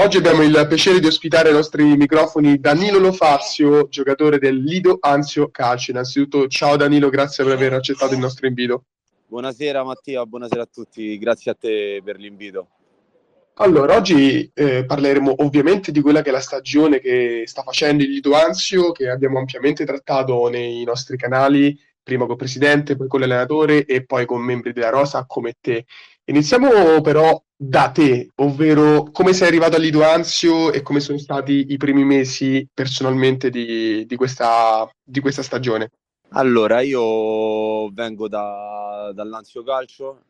[0.00, 5.50] Oggi abbiamo il piacere di ospitare ai nostri microfoni Danilo Lofazio, giocatore del Lido Anzio
[5.50, 5.90] Calcio.
[5.90, 8.84] Innanzitutto, ciao Danilo, grazie per aver accettato il nostro invito.
[9.26, 12.68] Buonasera Mattia, buonasera a tutti, grazie a te per l'invito.
[13.56, 18.08] Allora, oggi eh, parleremo ovviamente di quella che è la stagione che sta facendo il
[18.08, 23.84] Lido Anzio, che abbiamo ampiamente trattato nei nostri canali, prima col presidente, poi con l'allenatore
[23.84, 25.84] e poi con membri della Rosa come te.
[26.30, 31.76] Iniziamo però da te, ovvero come sei arrivato Lido Anzio e come sono stati i
[31.76, 35.90] primi mesi personalmente di, di, questa, di questa, stagione.
[36.28, 40.26] Allora, io vengo da, dall'Anzio Calcio,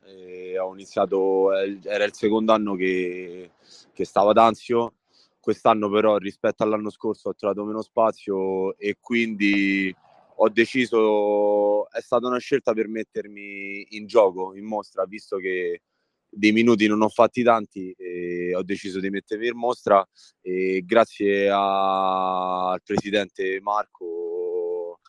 [0.59, 3.51] ho iniziato, era il secondo anno che,
[3.93, 4.95] che stavo ad Anzio,
[5.39, 9.95] quest'anno però rispetto all'anno scorso ho trovato meno spazio e quindi
[10.43, 15.83] ho deciso, è stata una scelta per mettermi in gioco, in mostra, visto che
[16.31, 20.07] dei minuti non ho fatti tanti e ho deciso di mettermi in mostra
[20.41, 25.01] e grazie a, al presidente Marco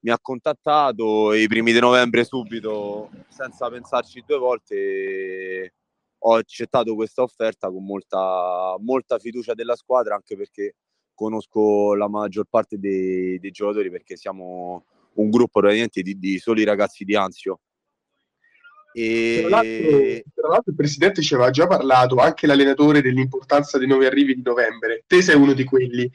[0.00, 5.74] mi ha contattato i primi di novembre subito senza pensarci due volte
[6.22, 10.76] ho accettato questa offerta con molta, molta fiducia della squadra anche perché
[11.14, 17.04] conosco la maggior parte dei, dei giocatori perché siamo un gruppo di, di soli ragazzi
[17.04, 17.60] di Anzio
[18.92, 19.44] e...
[19.46, 19.98] Tra l'altro,
[20.34, 24.42] tra, l'altro, il presidente ci aveva già parlato, anche l'allenatore, dell'importanza dei nuovi arrivi di
[24.42, 25.04] novembre.
[25.06, 26.10] Te sei uno di quelli.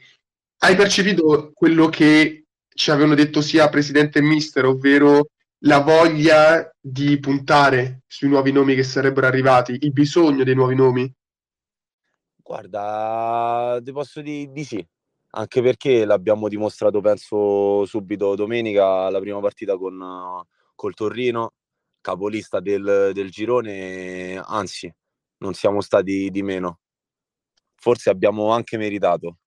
[0.58, 5.28] Hai percepito quello che ci avevano detto sia presidente e mister, ovvero
[5.60, 11.12] la voglia di puntare sui nuovi nomi che sarebbero arrivati, il bisogno dei nuovi nomi?
[12.42, 14.86] Guarda, ti posso dire di sì,
[15.30, 21.54] anche perché l'abbiamo dimostrato, penso, subito domenica, la prima partita con, col Torrino,
[22.06, 24.92] capolista del, del girone, anzi,
[25.38, 26.78] non siamo stati di meno.
[27.74, 29.38] Forse abbiamo anche meritato.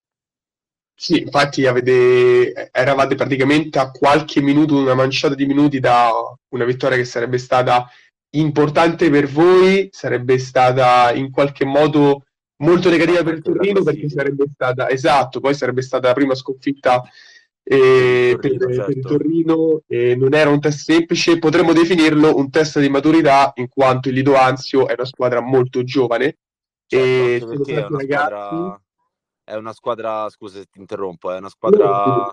[0.94, 6.10] Sì, infatti avete, eravate praticamente a qualche minuto, una manciata di minuti da
[6.50, 7.90] una vittoria che sarebbe stata
[8.32, 12.26] importante per voi, sarebbe stata in qualche modo
[12.58, 17.02] molto negativa per il Torino perché sarebbe stata, esatto, poi sarebbe stata la prima sconfitta
[17.72, 18.94] eh, per, Torino, certo.
[18.94, 23.70] per, Torino eh, non era un test semplice, potremmo definirlo un test di maturità in
[23.70, 26.38] quanto il Lido Anzio è una squadra molto giovane.
[26.88, 27.38] Certo, e
[27.76, 28.82] è una, squadra,
[29.44, 32.32] è una squadra, scusa se ti interrompo, è una squadra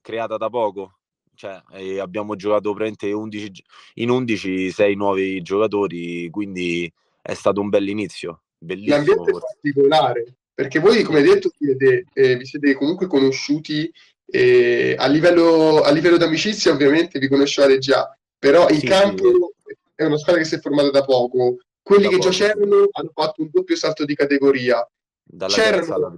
[0.00, 1.00] creata da poco.
[1.34, 3.64] Cioè, eh, abbiamo giocato praticamente 11,
[3.96, 8.44] in 11 6 nuovi giocatori, quindi è stato un bell'inizio.
[8.56, 8.96] Bellissimo.
[8.96, 13.92] L'ambiente è particolare, perché voi, come detto, siete, eh, vi siete comunque conosciuti
[14.30, 19.76] e a livello, a livello d'amicizia ovviamente vi conoscevate già, però in sì, campo sì.
[19.94, 21.56] è una squadra che si è formata da poco.
[21.82, 22.28] Quelli da che poco.
[22.28, 24.86] già c'erano hanno fatto un doppio salto di categoria.
[25.24, 26.14] Dalla c'erano.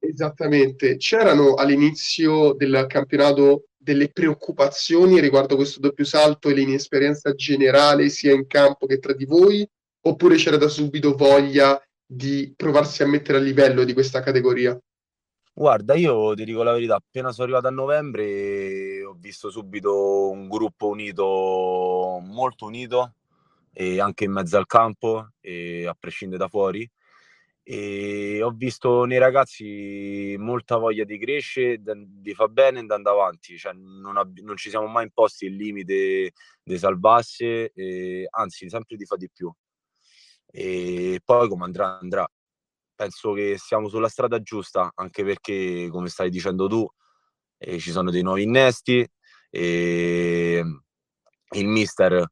[0.00, 8.32] Esattamente, c'erano all'inizio del campionato delle preoccupazioni riguardo questo doppio salto e l'inesperienza generale sia
[8.32, 9.66] in campo che tra di voi,
[10.02, 14.78] oppure c'era da subito voglia di provarsi a mettere a livello di questa categoria?
[15.58, 20.46] Guarda, io ti dico la verità, appena sono arrivato a novembre ho visto subito un
[20.48, 23.14] gruppo unito, molto unito,
[23.72, 26.88] e anche in mezzo al campo, e a prescindere da fuori.
[27.64, 33.58] E ho visto nei ragazzi molta voglia di crescere, di far bene e andando avanti,
[33.58, 37.68] cioè, non, ab- non, ci siamo mai imposti il limite di salvarsi,
[38.30, 39.52] anzi sempre di fare di più.
[40.46, 42.30] E poi come andrà andrà
[42.98, 46.84] penso che siamo sulla strada giusta, anche perché, come stai dicendo tu,
[47.56, 49.08] eh, ci sono dei nuovi innesti
[49.50, 50.64] e
[51.50, 52.26] il mister,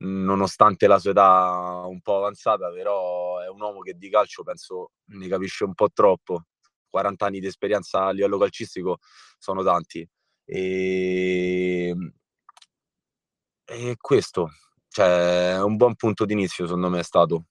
[0.00, 4.90] nonostante la sua età un po' avanzata, però è un uomo che di calcio penso
[5.06, 6.44] ne capisce un po' troppo.
[6.90, 8.98] 40 anni di esperienza a livello calcistico
[9.38, 10.06] sono tanti.
[10.44, 11.96] E,
[13.64, 14.50] e questo,
[14.88, 17.46] cioè, un buon punto d'inizio, secondo me, è stato.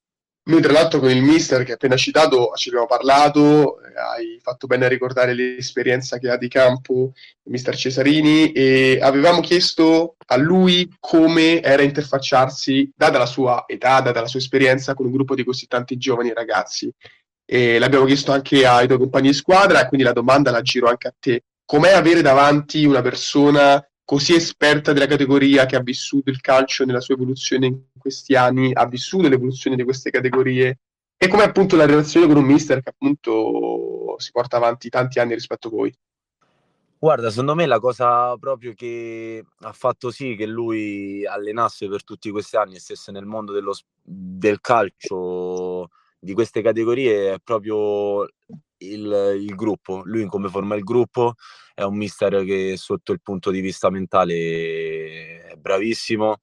[0.49, 4.65] Noi tra l'altro con il mister che appena citato ci abbiamo parlato, eh, hai fatto
[4.65, 10.37] bene a ricordare l'esperienza che ha di campo il mister Cesarini e avevamo chiesto a
[10.37, 15.35] lui come era interfacciarsi, data la sua età, data la sua esperienza, con un gruppo
[15.35, 16.91] di così tanti giovani ragazzi.
[17.45, 20.87] E l'abbiamo chiesto anche ai tuoi compagni di squadra e quindi la domanda la giro
[20.87, 21.43] anche a te.
[21.63, 26.99] Com'è avere davanti una persona così esperta della categoria che ha vissuto il calcio nella
[26.99, 27.79] sua evoluzione in
[28.09, 30.79] questi anni, ha vissuto l'evoluzione di queste categorie
[31.15, 35.33] e come appunto la relazione con un mister che appunto si porta avanti tanti anni
[35.33, 35.93] rispetto a voi.
[36.97, 42.29] Guarda, secondo me la cosa proprio che ha fatto sì che lui allenasse per tutti
[42.29, 45.89] questi anni e stesse nel mondo dello, del calcio
[46.19, 50.01] di queste categorie è proprio il, il, gruppo.
[50.03, 51.35] Lui come forma il gruppo
[51.73, 56.39] è un mister che sotto il punto di vista mentale è bravissimo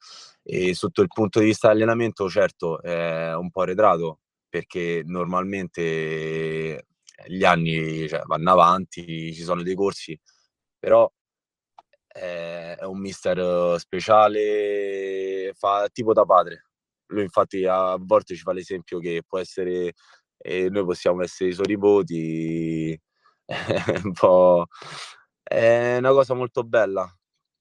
[0.49, 6.87] e sotto il punto di vista dell'allenamento certo è un po' arretrato perché normalmente
[7.27, 10.19] gli anni cioè, vanno avanti, ci sono dei corsi,
[10.79, 11.11] però
[12.07, 16.67] è, è un mister speciale, fa tipo da padre.
[17.09, 19.95] Lui infatti a volte ci fa l'esempio che può essere,
[20.39, 22.99] e noi possiamo essere i suoi nipoti,
[23.45, 24.67] è un po'...
[25.43, 27.09] È una cosa molto bella,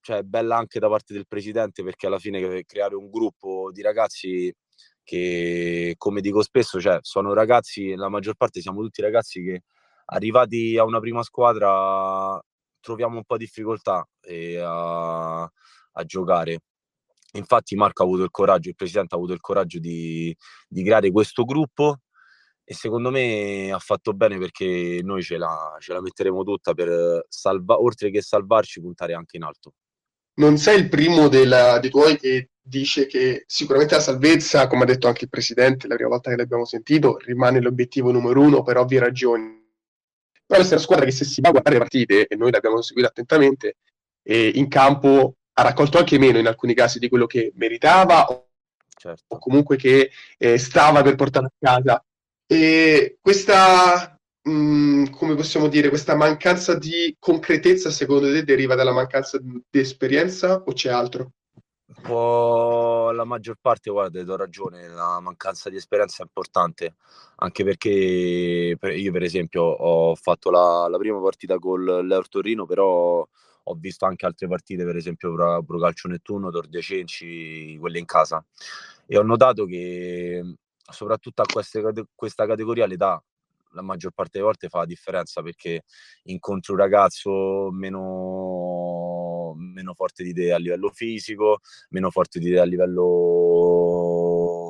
[0.06, 4.54] cioè bella anche da parte del presidente perché alla fine creare un gruppo di ragazzi
[5.04, 9.64] che come dico spesso cioè, sono ragazzi, la maggior parte siamo tutti ragazzi che
[10.06, 12.40] arrivati a una prima squadra
[12.80, 16.60] troviamo un po' di difficoltà eh, a, a, giocare.
[17.34, 20.36] Infatti Marco ha avuto il coraggio, il presidente ha avuto il coraggio di,
[20.68, 22.02] di creare questo gruppo
[22.64, 27.26] e secondo me ha fatto bene perché noi ce la, ce la metteremo tutta per
[27.28, 29.74] salva, oltre che salvarci, puntare anche in alto.
[30.36, 34.86] Non sei il primo della, dei tuoi che dice che sicuramente la salvezza, come ha
[34.86, 38.78] detto anche il presidente la prima volta che l'abbiamo sentito, rimane l'obiettivo numero uno per
[38.78, 39.64] ovvie ragioni.
[40.46, 42.52] Però questa è una squadra che se si va a guardare le partite, e noi
[42.52, 43.78] l'abbiamo seguita attentamente,
[44.24, 48.50] e in campo ha raccolto anche meno in alcuni casi di quello che meritava o,
[48.96, 49.24] certo.
[49.28, 52.04] o comunque che eh, stava per portare a casa.
[52.48, 54.15] E questa,
[54.50, 60.62] mm, come possiamo dire, questa mancanza di concretezza secondo te deriva dalla mancanza di esperienza
[60.64, 61.32] o c'è altro?
[62.02, 66.96] Po' la maggior parte, guarda, do ragione, la mancanza di esperienza è importante,
[67.38, 67.90] anche perché
[68.80, 73.28] io per esempio ho fatto la, la prima partita con l'Eur Torino, però
[73.68, 78.06] ho visto anche altre partite, per esempio Pro Calcio Nettuno, Tor de Cenci, quelle in
[78.06, 78.44] casa,
[79.08, 80.58] e ho notato che
[80.92, 81.82] soprattutto a queste,
[82.14, 83.24] questa categoria l'età
[83.76, 85.84] la maggior parte delle volte fa la differenza perché
[86.24, 92.60] incontri un ragazzo meno, meno forte di te a livello fisico, meno forte di te
[92.60, 94.14] a livello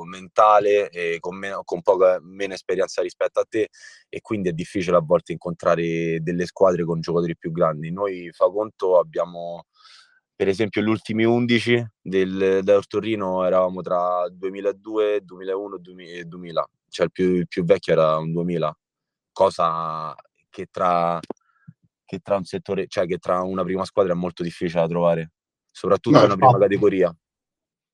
[0.06, 3.70] mentale con, meno, con poca meno esperienza rispetto a te
[4.10, 7.92] e quindi è difficile a volte incontrare delle squadre con giocatori più grandi.
[7.92, 9.66] Noi fa conto abbiamo
[10.36, 17.06] per esempio gli ultimi 11 del, del Torino eravamo tra 2002, 2001 e 2000, cioè
[17.06, 18.78] il più, il più vecchio era un 2000
[19.36, 20.16] cosa
[20.50, 21.20] che tra,
[22.06, 25.32] che tra un settore, cioè che tra una prima squadra è molto difficile da trovare,
[25.70, 27.14] soprattutto no, una prima categoria.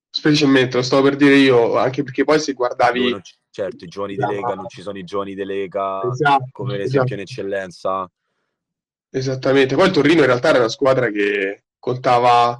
[0.08, 3.20] Specialmente, lo stavo per dire io, anche perché poi se guardavi...
[3.22, 4.32] C- certo, i giovani esatto.
[4.32, 7.14] di Lega, non ci sono i giovani di Lega, esatto, come esatto.
[7.14, 8.12] in eccellenza.
[9.10, 12.60] Esattamente, poi il Torino in realtà era una squadra che contava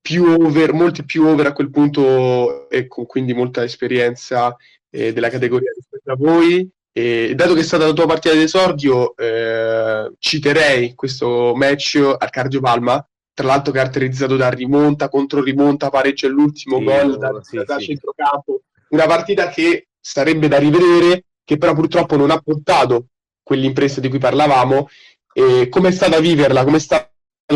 [0.00, 4.56] più over, molti più over a quel punto e con quindi molta esperienza
[4.90, 9.16] eh, della categoria rispetto a voi e dato che è stata la tua partita d'esordio,
[9.16, 16.26] eh, citerei questo match al Cardio Palma, tra l'altro caratterizzato da rimonta contro rimonta, pareggio
[16.26, 17.86] all'ultimo sì, gol da, sì, da sì.
[17.86, 18.62] centrocampo.
[18.90, 23.06] Una partita che sarebbe da rivedere, che però purtroppo non ha portato
[23.42, 24.88] quell'impresa di cui parlavamo.
[25.32, 26.62] E come è stata viverla?
[26.62, 27.08] Come è stato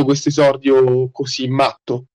[0.05, 2.07] questo esordio così matto?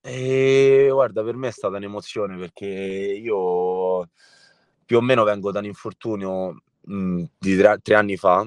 [0.00, 4.08] E, guarda, per me è stata un'emozione perché io
[4.84, 8.46] più o meno vengo da un infortunio mh, di tre, tre, anni fa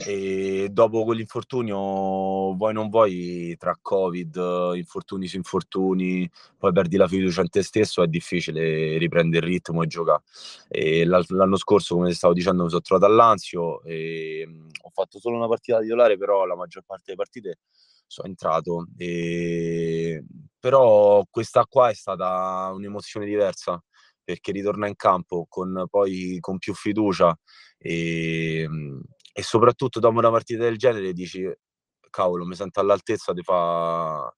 [0.00, 7.40] e dopo quell'infortunio vuoi non vuoi tra covid infortuni su infortuni poi perdi la fiducia
[7.40, 10.22] in te stesso è difficile riprendere il ritmo e giocare.
[10.68, 14.46] E l'anno scorso come stavo dicendo mi sono trovato all'Anzio e
[14.82, 17.58] ho fatto solo una partita titolare però la maggior parte delle partite
[18.06, 18.86] sono entrato.
[18.96, 20.24] E...
[20.60, 23.82] però questa qua è stata un'emozione diversa
[24.28, 27.34] perché ritorna in campo con, poi con più fiducia
[27.78, 29.00] e, ehm,
[29.32, 31.50] e, soprattutto dopo una partita del genere dici
[32.10, 34.30] cavolo mi sento all'altezza di fa,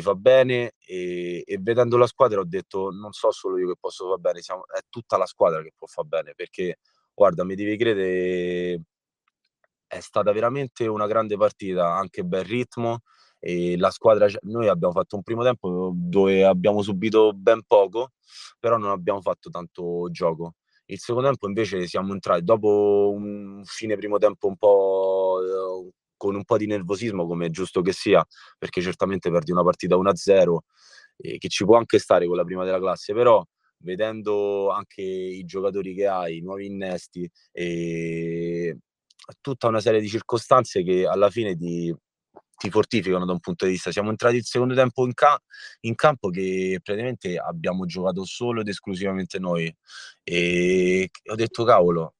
[0.00, 4.06] fa bene e, e, vedendo la squadra ho detto non so solo io che posso
[4.06, 6.76] fare bene siamo, è tutta la squadra che può fare bene perché
[7.12, 8.82] guarda mi devi credere
[9.88, 13.00] è stata veramente una grande partita anche bel ritmo
[13.38, 18.12] e la squadra, noi abbiamo fatto un primo tempo dove abbiamo subito ben poco,
[18.58, 20.54] però non abbiamo fatto tanto gioco.
[20.86, 25.38] Il secondo tempo invece siamo entrati dopo un fine primo tempo un po'
[25.86, 28.24] eh, con un po' di nervosismo, come è giusto che sia,
[28.58, 30.58] perché certamente perdi una partita 1-0,
[31.18, 33.44] eh, che ci può anche stare con la prima della classe, però
[33.80, 38.76] vedendo anche i giocatori che hai, i nuovi innesti e
[39.40, 41.94] tutta una serie di circostanze che alla fine ti,
[42.58, 43.92] ti fortificano da un punto di vista.
[43.92, 45.40] Siamo entrati il secondo tempo in, ca-
[45.82, 49.74] in, campo che praticamente abbiamo giocato solo ed esclusivamente noi
[50.24, 52.14] e ho detto cavolo,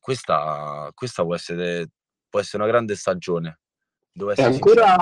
[0.00, 1.90] questa, questa può, essere,
[2.28, 3.60] può essere una grande stagione.
[4.34, 4.96] È ancora,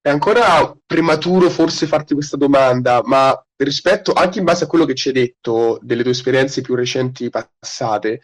[0.00, 4.94] è ancora prematuro forse farti questa domanda, ma rispetto anche in base a quello che
[4.94, 8.20] ci hai detto delle tue esperienze più recenti passate,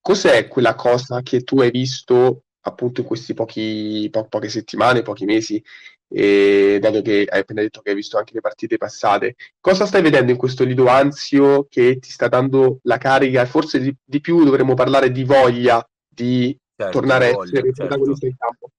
[0.00, 5.24] cos'è quella cosa che tu hai visto appunto in questi pochi, po- poche settimane, pochi
[5.24, 5.62] mesi,
[6.08, 10.02] e dato che hai appena detto che hai visto anche le partite passate, cosa stai
[10.02, 14.20] vedendo in questo Lido Anzio che ti sta dando la carica e forse di, di
[14.20, 17.86] più dovremmo parlare di voglia di certo, tornare a essere certo.
[17.86, 18.70] protagonista in campo?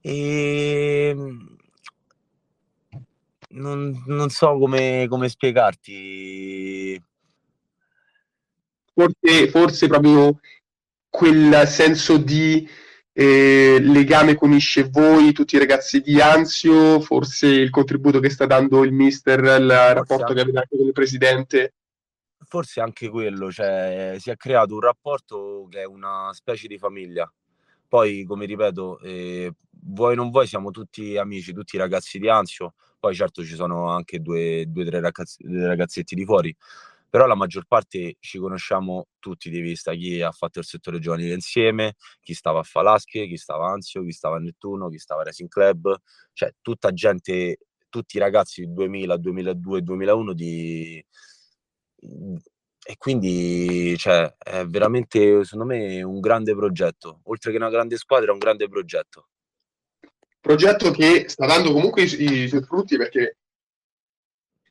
[0.00, 1.08] E...
[1.10, 1.56] Ehm,
[3.52, 7.02] non, non so come, come spiegarti.
[8.94, 10.38] Forse, forse proprio
[11.12, 12.66] quel senso di
[13.12, 18.46] eh, legame che unisce voi, tutti i ragazzi di Anzio, forse il contributo che sta
[18.46, 21.74] dando il mister, il forse rapporto anche, che avete anche con il presidente.
[22.38, 27.30] Forse anche quello, cioè si è creato un rapporto che è una specie di famiglia.
[27.86, 29.52] Poi, come ripeto, eh,
[29.84, 32.74] vuoi non vuoi, siamo tutti amici, tutti ragazzi di Anzio.
[32.98, 36.54] Poi certo ci sono anche due o tre ragazzi, ragazzetti di fuori,
[37.12, 41.34] però la maggior parte ci conosciamo tutti di vista, chi ha fatto il settore giovanile
[41.34, 45.20] insieme, chi stava a Falasche, chi stava a Anzio, chi stava a Nettuno, chi stava
[45.20, 45.94] a Racing Club,
[46.32, 47.58] cioè tutta gente,
[47.90, 51.06] tutti i ragazzi 2000, 2002, 2001 di...
[52.82, 57.20] E quindi cioè, è veramente, secondo me, un grande progetto.
[57.24, 59.28] Oltre che una grande squadra, è un grande progetto.
[60.40, 63.36] Progetto che sta dando comunque i, i suoi frutti perché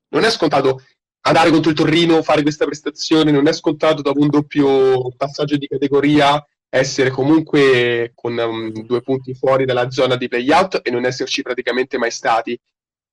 [0.08, 0.82] non è scontato
[1.22, 5.68] andare contro il Torrino, fare questa prestazione, non è scontato dopo un doppio passaggio di
[5.68, 11.42] categoria essere comunque con um, due punti fuori dalla zona di playout e non esserci
[11.42, 12.58] praticamente mai stati.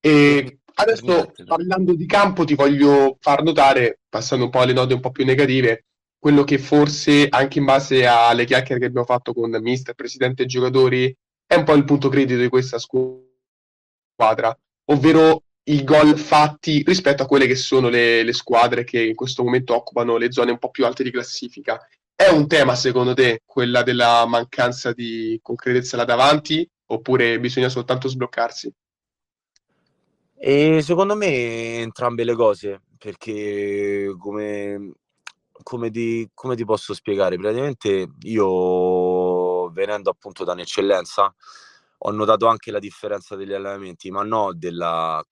[0.01, 5.01] E adesso parlando di campo ti voglio far notare, passando un po' alle note un
[5.01, 5.87] po' più negative,
[6.19, 10.47] quello che forse anche in base alle chiacchiere che abbiamo fatto con mister, presidente e
[10.47, 17.23] giocatori, è un po' il punto critico di questa squadra, ovvero i gol fatti rispetto
[17.23, 20.59] a quelle che sono le, le, squadre che in questo momento occupano le zone un
[20.59, 21.79] po' più alte di classifica.
[22.15, 28.09] È un tema, secondo te, quella della mancanza di concretezza là davanti, oppure bisogna soltanto
[28.09, 28.73] sbloccarsi?
[30.35, 34.95] E secondo me entrambe le cose, perché come,
[35.63, 37.37] come, ti, come ti posso spiegare?
[37.37, 41.35] Praticamente io, venendo appunto da un'eccellenza,
[41.99, 45.23] ho notato anche la differenza degli allenamenti, ma no della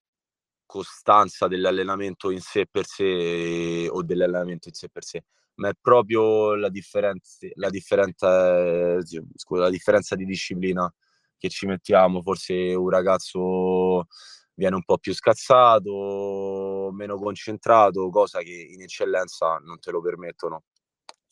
[0.66, 6.54] costanza dell'allenamento in sé per sé o dell'allenamento in sé per sé, ma è proprio
[6.54, 10.92] la differenza, la differenza, scusa, la differenza di disciplina
[11.38, 12.20] che ci mettiamo.
[12.22, 14.06] Forse un ragazzo
[14.54, 20.64] viene un po' più scazzato, meno concentrato, cosa che in eccellenza non te lo permettono.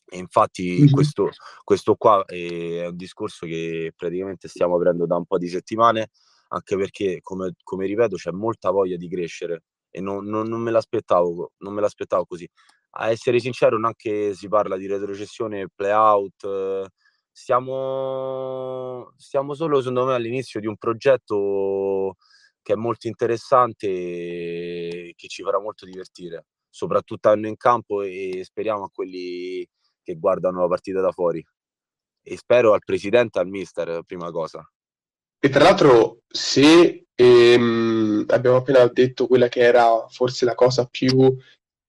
[0.07, 0.93] E infatti mm-hmm.
[0.93, 1.31] questo,
[1.65, 6.11] questo qua è un discorso che praticamente stiamo aprendo da un po' di settimane
[6.55, 10.71] anche perché, come, come ripeto, c'è molta voglia di crescere e non, non, non, me
[10.71, 12.49] l'aspettavo, non me l'aspettavo così.
[12.97, 16.87] A essere sincero, non anche si parla di retrocessione, play-out,
[17.31, 22.17] stiamo, stiamo solo, secondo me, all'inizio di un progetto
[22.63, 28.41] che è molto interessante e che ci farà molto divertire, soprattutto a in campo e
[28.45, 29.67] speriamo a quelli
[30.03, 31.45] che guardano la partita da fuori.
[32.23, 34.67] E spero al presidente al mister, prima cosa.
[35.45, 41.37] E tra l'altro, se ehm, abbiamo appena detto quella che era forse la cosa più,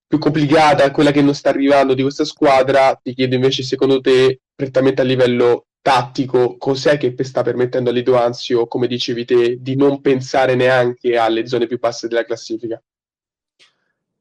[0.06, 4.42] più complicata, quella che non sta arrivando di questa squadra, ti chiedo invece, secondo te,
[4.54, 9.78] prettamente a livello tattico, cos'è che sta permettendo a Lido Anzio, come dicevi te, di
[9.78, 12.84] non pensare neanche alle zone più basse della classifica?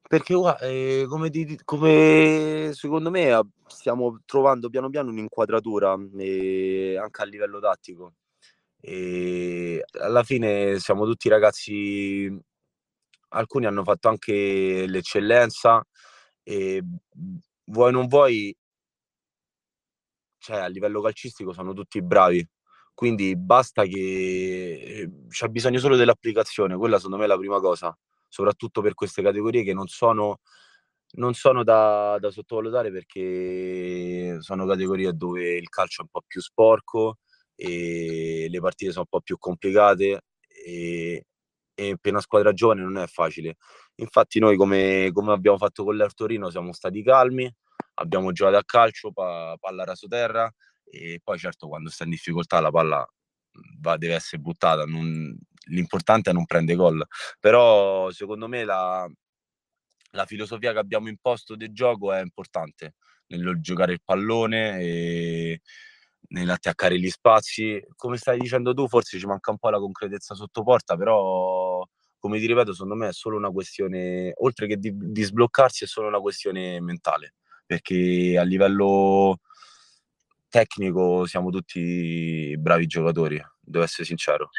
[0.08, 3.36] Perché eh, come, di, come, secondo me
[3.66, 8.12] stiamo trovando piano piano un'inquadratura eh, anche a livello tattico
[8.86, 12.30] e alla fine siamo tutti ragazzi,
[13.28, 15.82] alcuni hanno fatto anche l'eccellenza
[16.42, 16.82] e
[17.64, 18.54] vuoi non vuoi,
[20.38, 22.46] cioè a livello calcistico sono tutti bravi,
[22.92, 27.96] quindi basta che c'è bisogno solo dell'applicazione, quella secondo me è la prima cosa,
[28.28, 30.40] soprattutto per queste categorie che non sono,
[31.12, 36.42] non sono da, da sottovalutare perché sono categorie dove il calcio è un po' più
[36.42, 37.20] sporco,
[37.54, 41.25] e le partite sono un po' più complicate e,
[41.75, 43.56] e per una squadra giovane non è facile.
[43.96, 47.52] Infatti noi come, come abbiamo fatto con l'Artorino siamo stati calmi,
[47.94, 50.52] abbiamo giocato a calcio, pa, palla rasoterra
[50.84, 53.06] e poi certo quando sta in difficoltà la palla
[53.80, 54.84] va, deve essere buttata.
[54.84, 57.04] Non, l'importante è non prendere gol.
[57.40, 59.08] Però secondo me la,
[60.12, 62.94] la filosofia che abbiamo imposto del gioco è importante
[63.26, 65.61] nel giocare il pallone e
[66.34, 67.82] nell'attaccare gli spazi.
[67.96, 71.86] Come stai dicendo tu, forse ci manca un po' la concretezza sotto porta, però
[72.18, 75.86] come ti ripeto, secondo me è solo una questione, oltre che di, di sbloccarsi, è
[75.86, 77.34] solo una questione mentale,
[77.66, 79.40] perché a livello
[80.48, 84.50] tecnico siamo tutti bravi giocatori, devo essere sincero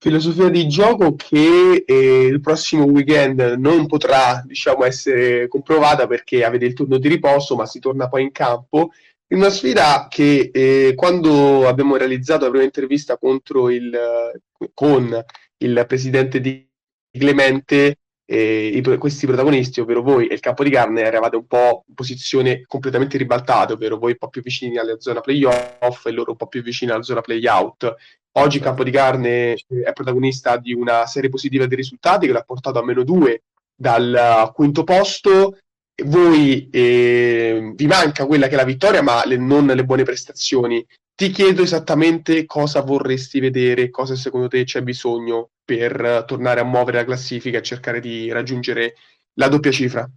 [0.00, 6.66] filosofia di gioco che eh, il prossimo weekend non potrà diciamo, essere comprovata perché avete
[6.66, 8.90] il turno di riposo, ma si torna poi in campo.
[9.30, 14.40] Una sfida che eh, quando abbiamo realizzato la prima intervista il,
[14.72, 15.24] con
[15.58, 16.66] il presidente di
[17.10, 21.84] Clemente, eh, i, questi protagonisti, ovvero voi e il campo di carne, eravate un po'
[21.88, 26.30] in posizione completamente ribaltate, ovvero voi un po' più vicini alla zona playoff e loro
[26.30, 27.94] un po' più vicini alla zona playout.
[28.32, 32.42] Oggi Campo di Carne eh, è protagonista di una serie positiva di risultati che l'ha
[32.42, 33.42] portato a meno due
[33.74, 35.58] dal quinto posto.
[36.04, 40.84] Voi eh, vi manca quella che è la vittoria, ma le, non le buone prestazioni.
[41.14, 46.98] Ti chiedo esattamente cosa vorresti vedere, cosa secondo te c'è bisogno per tornare a muovere
[46.98, 48.94] la classifica e cercare di raggiungere
[49.34, 50.08] la doppia cifra.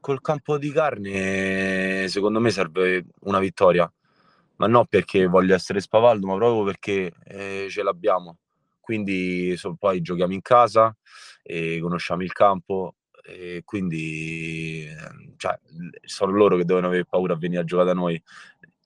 [0.00, 3.88] Col campo di carne, secondo me serve una vittoria
[4.56, 8.38] ma non perché voglio essere spavaldo, ma proprio perché eh, ce l'abbiamo.
[8.80, 10.94] Quindi so, poi giochiamo in casa,
[11.80, 12.95] conosciamo il campo,
[13.26, 14.86] e quindi
[15.36, 15.58] cioè,
[16.04, 18.20] sono loro che devono avere paura a venire a giocare da noi.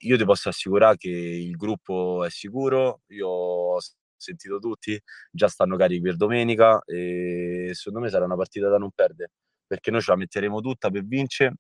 [0.05, 3.79] Io ti posso assicurare che il gruppo è sicuro, io ho
[4.17, 8.91] sentito tutti, già stanno carichi per domenica e secondo me sarà una partita da non
[8.93, 9.33] perdere,
[9.67, 11.55] perché noi ce la metteremo tutta per vincere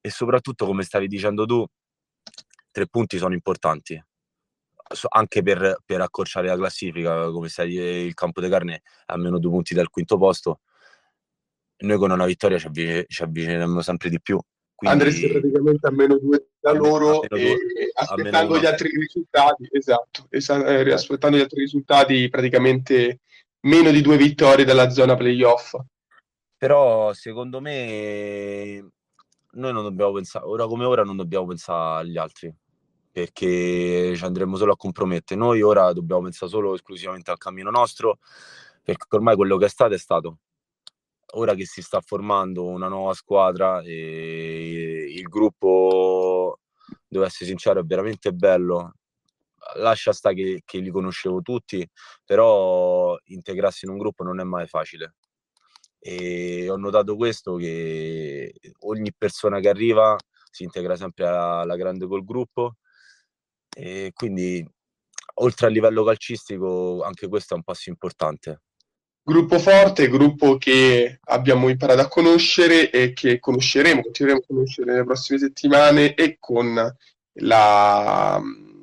[0.00, 1.66] e soprattutto, come stavi dicendo tu,
[2.70, 4.00] tre punti sono importanti
[5.08, 9.50] anche per, per, accorciare la classifica, come sai, il campo di carne a meno due
[9.50, 10.60] punti dal quinto posto.
[11.78, 14.38] Noi con una vittoria ci, avvicin- ci avviciniamo sempre di più.
[14.74, 14.96] Quindi...
[14.96, 17.56] Andreste praticamente a meno due da loro e due,
[17.94, 23.20] aspettando gli altri risultati, esatto, esa- eh, aspettando gli altri risultati praticamente
[23.60, 25.74] meno di due vittorie dalla zona playoff.
[26.58, 28.90] Però secondo me
[29.52, 32.54] noi non dobbiamo pensare, ora come ora non dobbiamo pensare agli altri
[33.16, 35.40] perché ci andremo solo a compromettere.
[35.40, 38.18] Noi ora dobbiamo pensare solo esclusivamente al cammino nostro,
[38.82, 40.40] perché ormai quello che è stato è stato.
[41.34, 46.60] Ora che si sta formando una nuova squadra e il gruppo,
[47.06, 48.94] devo essere sincero, è veramente bello.
[49.76, 51.86] Lascia sta che, che li conoscevo tutti,
[52.24, 55.16] però integrarsi in un gruppo non è mai facile.
[55.98, 60.16] E ho notato questo che ogni persona che arriva
[60.50, 62.76] si integra sempre alla, alla grande col gruppo
[63.76, 64.66] e quindi,
[65.34, 68.60] oltre a livello calcistico, anche questo è un passo importante.
[69.28, 75.02] Gruppo forte, gruppo che abbiamo imparato a conoscere e che conosceremo, continueremo a conoscere nelle
[75.02, 76.72] prossime settimane e con
[77.40, 78.40] la,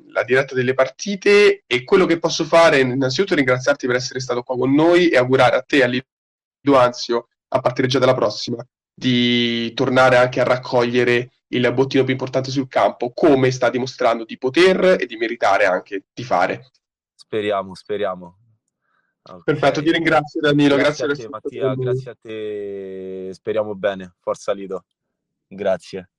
[0.08, 1.62] la diretta delle partite.
[1.66, 5.16] E quello che posso fare, innanzitutto, è ringraziarti per essere stato qua con noi e
[5.16, 8.62] augurare a te, a Lido Anzio, a partire già dalla prossima,
[8.94, 14.36] di tornare anche a raccogliere il bottino più importante sul campo, come sta dimostrando di
[14.36, 16.70] poter e di meritare anche di fare.
[17.14, 18.43] Speriamo, speriamo.
[19.26, 19.42] Okay.
[19.42, 24.52] Perfetto, ti ringrazio Danilo, grazie, grazie a te Mattia, grazie a te, speriamo bene, forza
[24.52, 24.84] Lido,
[25.46, 26.10] grazie.